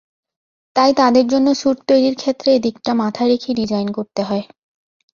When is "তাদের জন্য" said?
0.93-1.47